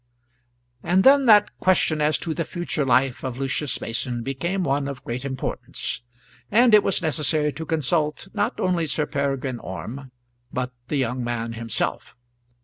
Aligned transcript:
And 0.81 1.03
then 1.03 1.27
that 1.27 1.55
question 1.59 2.01
as 2.01 2.17
to 2.17 2.33
the 2.33 2.43
future 2.43 2.83
life 2.85 3.23
of 3.23 3.37
Lucius 3.37 3.79
Mason 3.79 4.23
became 4.23 4.63
one 4.63 4.87
of 4.87 5.03
great 5.03 5.23
importance, 5.23 6.01
and 6.49 6.73
it 6.73 6.81
was 6.83 7.03
necessary 7.03 7.53
to 7.53 7.67
consult, 7.67 8.27
not 8.33 8.59
only 8.59 8.87
Sir 8.87 9.05
Peregrine 9.05 9.59
Orme, 9.59 10.09
but 10.51 10.71
the 10.87 10.97
young 10.97 11.23
man 11.23 11.53
himself. 11.53 12.15